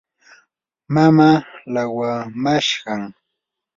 [0.93, 1.37] mamaa
[1.73, 3.01] laqyamashqam.